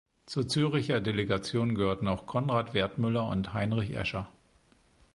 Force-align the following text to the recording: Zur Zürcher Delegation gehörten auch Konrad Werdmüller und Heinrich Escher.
Zur 0.25 0.47
Zürcher 0.47 0.99
Delegation 0.99 1.75
gehörten 1.75 2.07
auch 2.07 2.25
Konrad 2.25 2.73
Werdmüller 2.73 3.27
und 3.27 3.53
Heinrich 3.53 3.95
Escher. 3.95 4.27